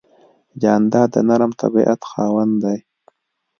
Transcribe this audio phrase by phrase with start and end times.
[0.61, 2.77] جانداد د نرم طبیعت خاوند دی.